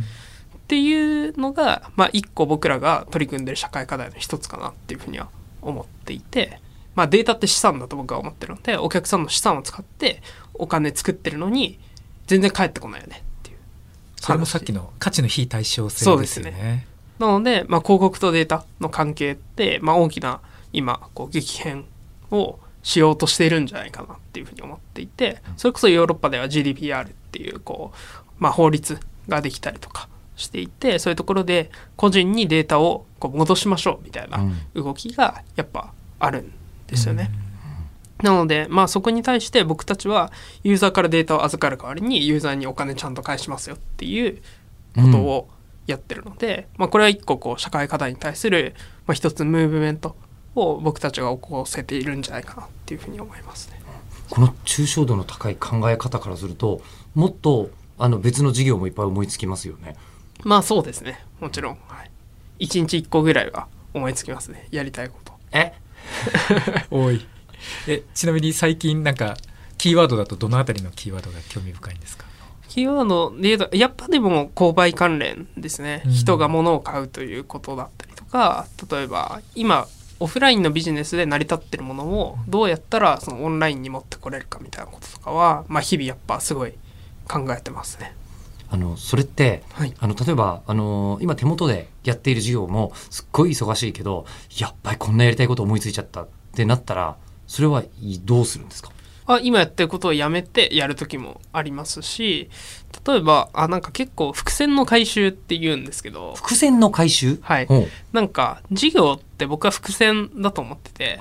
[0.57, 5.29] っていうのが、まあ、一個僕らが取り組んでる社会課題の一つかなっていうふうには
[5.61, 6.61] 思っていて、
[6.95, 10.23] まあ、データって資産だと僕は思ってるのでお客さんの資産を使って
[10.55, 11.79] お金作ってるのに
[12.27, 13.57] 全然返ってこないよねっていう。
[14.17, 16.87] それもさっきの価値の非対称性ですよそうですね。
[17.19, 20.41] なので、まあ、広告とデータの関係って、まあ、大きな
[20.73, 21.85] 今こう激変
[22.31, 36.53] をしようとしているんじゃないかなっていうふうに思っていてそれこそヨーロッパでは GDPR っていうこう、まあ、法律ができたりとかしていてそういうところで個人にデータをこう戻しましょうみたいな動きがやっぱあるん
[36.89, 37.31] ですよね。
[38.23, 44.41] なので、まあ、そこに対して僕たちはユーザーからデータを預かる代わりにユーザーにお金ちゃんと返しますよっていう
[44.95, 45.49] ことを
[45.87, 48.75] やってるので、まあ、これは一個こう社会課題に対する、
[49.07, 50.17] まあ、一つムーブメント
[50.55, 53.81] を僕たちが起こせているんじゃないかなっていうふうに思いますね。
[54.31, 56.81] この抽象度の高い考え方からすると
[57.15, 59.97] もっとあの別の事業もいっぱい思いつきますよね。
[60.45, 61.25] まあそうですね。
[61.41, 62.05] もちろん、は
[62.59, 64.67] い、1日1個ぐらいは思いつきますね。
[64.71, 65.33] やりたいこと。
[65.53, 65.75] え？
[66.91, 67.27] 多い
[67.89, 69.37] えちなみに最近なんか
[69.79, 72.25] キーワードだとどのあたりのキーワードが興味深いんですか？
[72.69, 76.13] キーワードで言うとやっぱでも購買関連ですね、うん。
[76.13, 79.87] 人が物を買うということだったりとか例えば今
[80.21, 86.75] オフラインのビジネスで成り立ってるものをどうやったらそのオンラインに持ってこれるかみたいなこととかは、まあ、日々やっぱすごい
[87.29, 88.15] 考えてますね。
[88.71, 94.27] あのそれってはい、あの例えばあの今手元でやっている事業もすっごい忙しいけど
[94.59, 98.91] やっぱりこんなやりたいこと思いついちゃったってなったらそれはいどうするんですか？
[99.27, 102.51] あ今やってることをやめてやる時もありますし
[103.07, 106.35] 例えばあなんか結構伏線の回収って言うんですけど。
[106.35, 107.39] 伏線の回収？
[107.41, 107.69] はい。
[108.13, 111.21] なんか事業って僕は伏線だと思ってて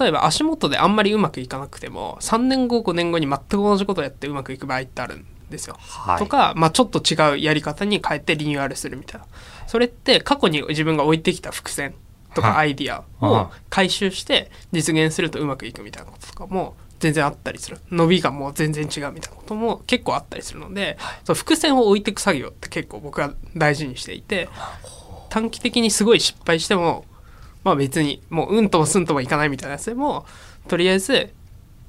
[0.00, 5.76] 例えば足元であんまりうまくいかなくても3年後5年後に全く同じことをやってうまくいく場合ってあるんですよ。
[5.80, 6.18] はい。
[6.20, 9.26] とか、まあ、ちょっと違うやり方に変えてリニューアルするみたいな。
[9.66, 11.94] それって過去に自分が置いてきた伏線
[12.34, 17.78] とかはアイディアを回収して実現するとうまくいくみたいなこととかも全然あったりする。
[17.90, 24.48] 伸びがもう全然違うみたいなことも結構あったりするので、そう伏線を置いていく作業って結構僕は大事にしていて
[25.30, 27.06] 短期的にすごい失敗しても
[27.64, 30.26] まあ別にもううんともすんともいかないみたいなやつでも
[30.68, 31.32] とりあえず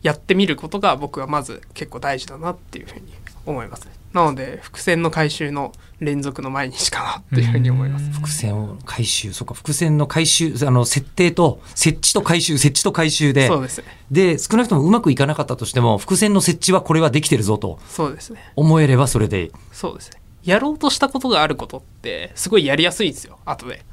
[0.01, 3.11] やってみることが僕はまず結構大事だなっていうふうに
[3.45, 3.91] 思いますね。
[4.13, 8.09] なので伏線の回収の連続の毎日かなっていうふうに思います。
[8.09, 13.85] 伏線を回収そうか伏線の回収あの設定と設置と回収設置と回収でそうですね。
[14.09, 18.51] で少なくともうまくいかなかったとしても伏線の設置はこれはできてるぞとそうですね。
[18.55, 20.19] 思えればそれでそうですね。
[20.43, 23.85] やろうとしたことがあることってすごいやりやすいんですよ後で。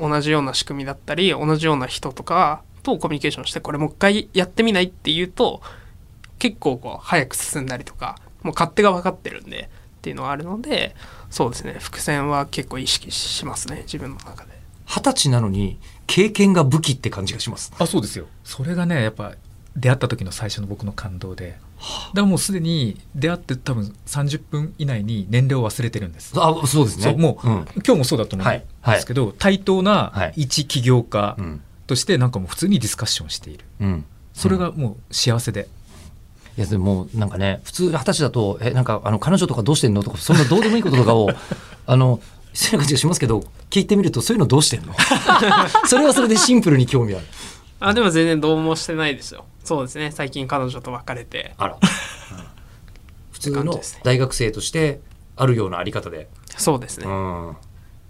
[0.00, 5.60] 同じような仕組みだったり同じような人とかとコミュニケーションしてこれもう一回やってみないっていうと
[6.38, 9.70] 結構こう早く進んだりとかもう勝手が分かってるんで
[10.04, 10.94] っていうのはあるので
[11.30, 11.76] そうですね。
[11.80, 13.82] 伏線は結構意識しますね。
[13.86, 14.52] 自分の中で。
[14.86, 17.72] 二十歳なのに経験が武器って感じがします。
[17.78, 18.26] あそうですよ。
[18.44, 19.32] それがねやっぱ
[19.74, 21.52] 出会った時の最初の僕の感動で。
[21.52, 26.34] だからもうすでに出会って多分30分以内に年齢を忘れてるんです。
[26.36, 27.04] あそうですね。
[27.04, 27.66] そうもう、ん。
[27.84, 28.64] 今日もそうだと思うんはい。
[28.82, 28.94] はい。
[28.96, 30.32] ですけど、対等なはい。
[30.36, 31.62] 一起業家うん。
[31.86, 33.64] としてなんかもう普通にディスカッションしている。
[33.80, 34.04] うん。
[34.34, 35.68] それがもう幸せで、
[36.56, 40.02] いやでもなんかね普通二十歳だとえなんかあの彼女とかどうしてんの？
[40.02, 41.30] とかそんなどうでもいいこととかを
[41.86, 42.20] あの
[42.52, 44.94] 失礼な感じがしますけど聞いてみるとそういうのどうしてんの？
[45.86, 47.24] それはそれでシンプルに興味ある。
[47.80, 49.44] あでも全然どうもしてないですよ。
[49.64, 50.10] そうですね。
[50.12, 51.54] 最近彼女と別れて。
[51.58, 51.78] あら、
[53.32, 55.00] 普通の大学生として
[55.36, 57.56] あるようなあり方で、そうですね、うん、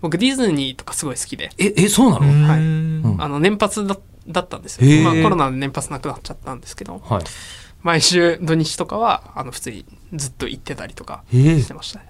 [0.02, 1.50] 僕ディズニーとかすごい好きで。
[1.58, 2.60] ええそうなの、はい。
[2.60, 3.16] うん。
[3.18, 3.96] あの年パスだ
[4.28, 7.02] だったんですよ、まあ、コロナで年パスなくなっちゃったんですけど。
[7.02, 7.24] はい
[7.84, 11.36] 毎週土日とかはあの普通にずっと行ってたりとかえ。
[11.36, 12.06] ーしてましたね、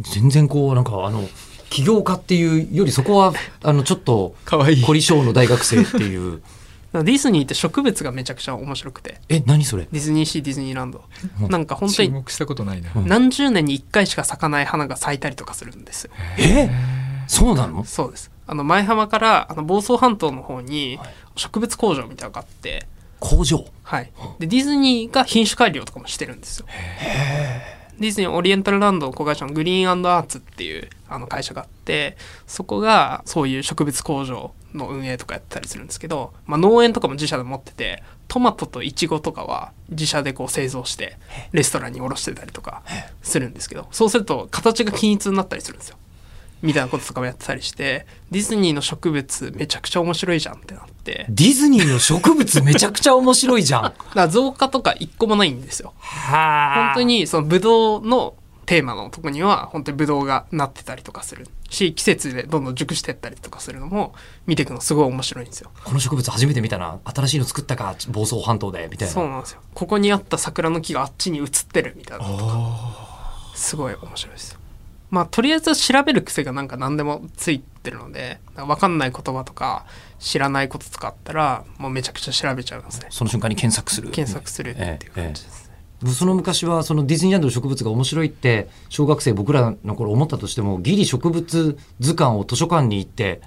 [0.00, 1.28] 全然こうなんかあの
[1.68, 6.40] 起業家っていうよりそこは あのちょっと凝り性の大学生っていう。
[6.92, 9.18] ディズニーって植物がめちゃくちゃ面白くて。
[9.30, 9.88] え何それ？
[9.90, 11.02] ディズニーシーディズニーランド。
[11.40, 11.48] うん。
[11.48, 16.10] なんか本当に注目したことないな、うん何十年に1回しか咲かない花が咲いたりとかするんですよ。
[16.36, 16.70] え？
[17.28, 17.84] そうなの？
[17.84, 18.30] そうです。
[18.46, 20.98] あの前浜からあの房総半島の方に
[21.34, 22.86] 植物工場みたいなのがあって
[23.22, 23.64] 工場。
[23.84, 26.66] はい、でディズニーが品種改良とかもしてるんですよ。
[28.00, 32.16] ディズニーオリエンタルランド子会社のグリーンアーツっていうあの会社があって
[32.48, 41.16] そこがそういう植物工場の運営とかやってたりするんですけど、まあ、農園とかも自社で持っててトマトとイチゴとかは自社でこう製造して
[41.52, 42.82] レストランに卸してたりとか
[43.22, 45.96] するんですけどそうすると形が均一になったりするんですよ。
[46.62, 51.26] みたいなこととかもやってたりしてディズニーの植物めちゃくちゃ面白いじゃんってなって。
[51.28, 53.82] ディズニーの植物めちゃくちゃ面白いじゃん。
[53.84, 55.92] だから増加とか一個もないんですよ。
[55.98, 64.14] は本当にそのブドウのテーマのとこには本当にブドウがなってたりとかするし季節でどんどん熟してったりとかするのも
[64.46, 65.70] 見ていくのすごい面白いんですよ。
[65.84, 67.00] この植物初めて見たな。
[67.04, 69.14] 新しいの作ったか房総半島でみたいな。
[69.14, 69.60] そうなんですよ。
[69.74, 73.12] ここにあった桜の木があっちに移ってるみたいなのとか。
[73.54, 74.58] すごい面白いですよ
[75.12, 79.84] まあとりあえず調べる癖がなんか何でもついてるのでなんか分かんない言葉とか
[80.18, 83.08] 知らないこととかあったらもうめちゃくちゃ調べちゃいますね。
[83.10, 84.08] その瞬間に検索する。
[84.08, 85.70] 検索するっていう感じです
[86.02, 93.42] ね、その昔はそのディズニーランドの植物が面白いって小学生僕らの頃思ったとしてもギリ植物図鑑を図書館に行って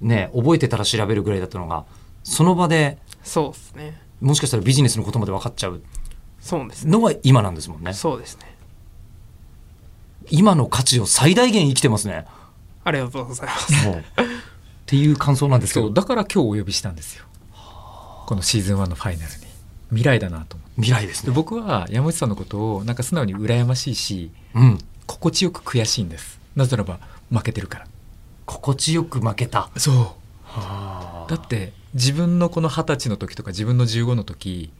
[0.00, 1.84] ね覚えてたら調べるぐらいだったのが
[2.24, 4.02] その場でそうですね。
[4.20, 5.80] もしかしたらビジネスのことまで分かっちゃう
[6.40, 6.90] そうですね。
[6.90, 7.92] のが今なんですもんね。
[7.92, 8.57] そうですね
[10.30, 12.26] 今の価値を最大限生きてますね。
[12.84, 13.72] ありがとうございます。
[13.88, 13.94] っ
[14.86, 17.24] ていう感想なんですけどだから今日お呼びしたんですよ。
[18.26, 19.46] このシーズン1のファイナルに。
[19.90, 20.80] 未来だなと思って。
[20.80, 21.32] で未来ですね。
[21.32, 24.78] 僕は山内さんのことをなんか素直に羨ましいしうん。
[25.06, 26.38] 心地よく悔しいんです。
[26.56, 27.86] なぜならば負けてるから。
[28.46, 29.70] 心地よく負けた。
[29.76, 29.94] そう。
[30.44, 34.70] はだって自分のこの二十歳の時とか自分の15の時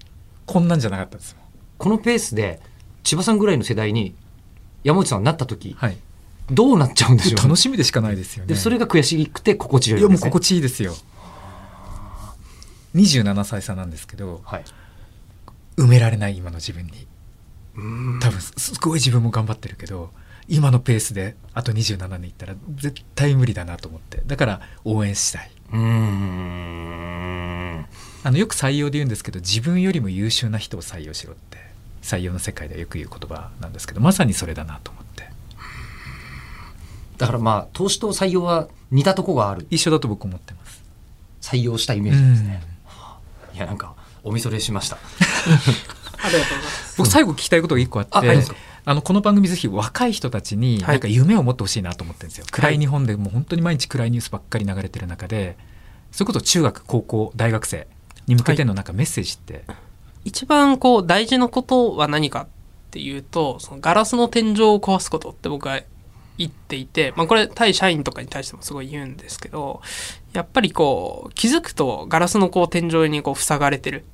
[0.46, 1.36] こんなんじゃなかったです
[1.76, 2.60] このペースで
[3.04, 4.14] 千葉さんぐらいの世代に
[4.84, 5.96] 山内さんになった時はい。
[6.50, 7.42] どうなっちゃうんでしょうね？
[7.42, 8.48] 楽しみでしかないですよね。
[8.48, 10.94] でそれが悔しくて心地よいいやもう心地いいですよ。
[12.94, 14.64] 27歳差なんですけどはい。
[15.76, 17.06] 埋められない今の自分に。
[17.76, 18.20] うん。
[18.20, 20.10] 多分すすごい自分も頑張ってるけど
[20.48, 24.22] 今のペースであと27年いったら絶対無理だなと思って。
[24.26, 25.50] だから応援したい。
[25.70, 25.76] あ
[28.30, 31.58] のよく採用で言うんですけど自分よりも優秀な人を採用しろって
[32.02, 35.30] 採用の世界ではよく言う言葉なんですけどまさにそれだなと思って。
[37.18, 39.66] だからまあ投資と採用は似たとこがある。
[39.70, 40.82] 一緒だと僕思ってます。
[41.40, 42.62] 採用したイメージですね、
[43.54, 44.96] いやなんかおみそれしました。
[44.96, 44.98] あ
[45.48, 46.94] りがとうございます。
[46.98, 50.94] 僕最後聞きたいことが一個あってあありますかあのこの番組ぜひ若い人たちにはい。
[50.94, 55.56] なんか夢を持ってほしいなと思ってるんですよ、暗い日本でもう本当に毎日暗いニュースばっかり流れてる中で
[56.10, 57.86] それこそ中学高校大学生
[58.26, 59.64] に向けてのなんかメッセージって、
[60.28, 62.46] 一番こう大事なことは何かっ
[62.90, 65.80] ていうとそのガラスの天井を壊すことって僕は
[66.36, 69.80] 言っていて、まあ、これ対社員とかに対してもすごい言うんですけど
[70.34, 74.04] やっぱりこう気づくとガラスのこう天井にこう塞がれてる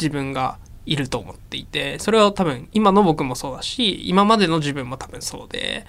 [0.00, 5.84] 自分がいると思っていてそれは多分今の僕もそうだし今までの自分も多分そうで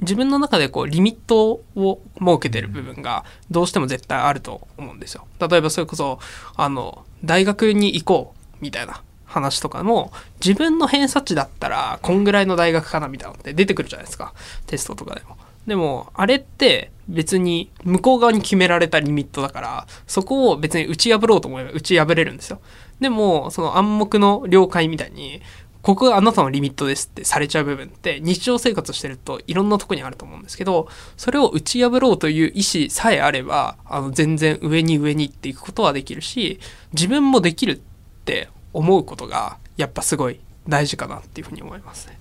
[0.00, 5.26] 自分の中でこうリミットを設けてる部分がどうしても絶対あると思うんですよ。
[5.38, 6.18] 例えばそれこそ
[6.56, 10.10] あの大学に行こうみたいな話とかも
[10.44, 14.32] 自分の偏差値だったらこんぐらいの大学かなみたいなのって出てくるじゃないですか
[14.66, 15.36] テストとかでも。
[15.66, 22.60] でもあれって別に向こう側に決められたリミットだからそこを別に打ち破ろうと思えば打ち破れるんですよ。
[23.00, 25.42] でもその暗黙の了解みたいに
[25.82, 36.60] ここがあなたのリミットですってされちゃう部分って日常生活してるといろんなとこにあると思うんですけどそれを打ち破ろうという意思さえあればあの全然上に上に行っていくことはできるし
[36.92, 37.80] 自分もできるっ
[38.24, 42.18] て思うことがやっぱすごい大事かなっていうふうに思いますね。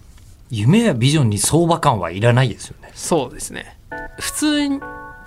[0.49, 3.77] 夢やビジョンに相場感はいらないですよねそうですね。
[4.19, 4.69] 普通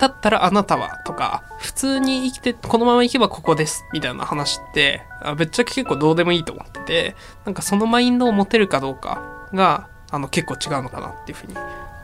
[0.01, 11.55] だったらあなたはとか、普通に生きて、このまま行けばここですみたいな話って、あぶっちゃけ結構どうでもいいと思ってて、なんかそのマインドを持てるかどうかが、あの結構違うのかなっていうふうに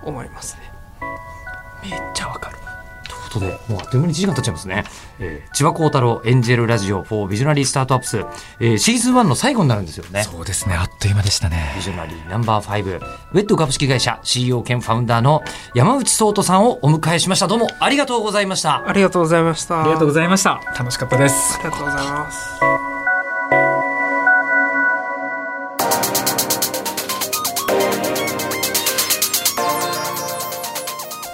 [0.03, 0.71] 思いますね。
[1.82, 2.58] めっちゃわかる
[3.27, 4.83] ことでもうあっという間に1時間経っちゃいますね、
[5.19, 8.17] えー千葉幸太郎エンジェルラジオ for ビジョナリースタートアップス、
[8.59, 10.23] えーシーズン1の最後になるんですよね。
[10.23, 10.75] そうですね。
[10.75, 11.73] あっという間でしたね。
[11.75, 17.47] ビジョナリーナンバー5ウェット株式会社 CEO 兼ファウンダーの山内聡人さんをお迎えしました。
[17.47, 18.87] どうもありがとうございました。
[18.87, 19.81] ありがとうございました。
[19.81, 20.61] ありがとうございました。
[20.77, 21.55] 楽しかったです。
[21.55, 22.47] ありがとうございます。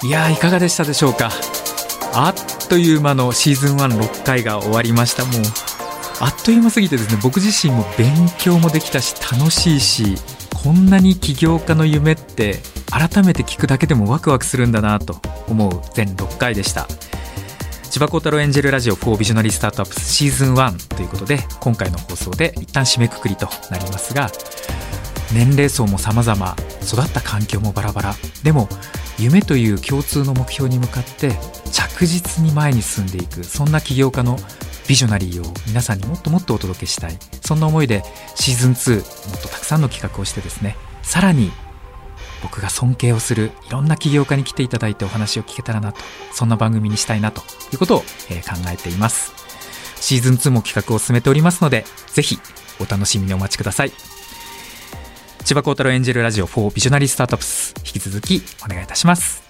[0.04, 1.30] いやーいかがでしたでしょうか？
[2.16, 5.26] あっという間のシーズン16回が終わりました。
[5.26, 5.42] もう
[6.20, 10.16] あっという間すぎてですね僕自身も勉強もできたし楽しいし
[10.64, 12.60] こんなに起業家の夢って
[12.92, 16.88] 改めて聞くだけでもワクワクするんだなと思う全6回でした。
[17.90, 24.32] 千葉幸太郎エンジェルラジオ4ビジョナリースタートアップスシーズン1ということで今回の放送で一旦締めくくりとなりますが
[25.32, 28.16] 年齢層も様々育った環境もバラバラ。
[28.44, 28.68] でも
[29.20, 31.32] 夢という共通の目標に向かって
[31.72, 34.38] 着実に前に進んでいくそんな起業家の
[34.88, 37.18] ビジョナリーを皆さんにもっともっとお届けしたい。
[37.42, 38.04] そんな思いで
[38.36, 41.52] シーズン2もっとたくさんの企画をしてですねさらに
[42.42, 46.00] 僕が尊敬をするいろんな起業家に来ていただいてお話を聞けたらなと
[46.34, 49.32] そんな番組にしたいなということを、え考えています。
[50.02, 52.38] シーズン2も企画を進めておりますのでぜひ
[52.82, 54.13] お楽しみにお待ちください。
[55.44, 57.74] 千葉幸太郎エンジェルラジオ4ビジョナリースタートアップス。
[57.80, 59.44] 引き続きお願いいたします。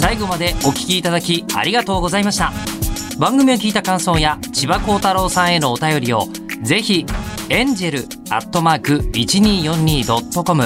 [0.00, 2.52] 最後までお聞きいただきありがとうございました。
[3.18, 6.28] 番組を聞いた感想や千葉幸太郎さんへのお便りを
[6.62, 7.04] ぜひ
[7.48, 10.62] エンジェルアットマーク 1242.com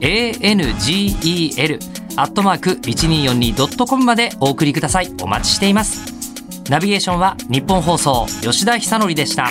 [0.00, 1.78] angel
[2.16, 5.14] アットマーク 1242.com までお送りください。
[5.22, 6.12] お待ちしています。
[6.70, 9.50] ナビゲーションは日本放送吉田久典でした。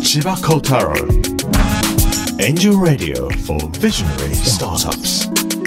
[0.00, 0.96] Chiba Kotaro.
[2.40, 5.59] Angel Radio for Visionary Startups.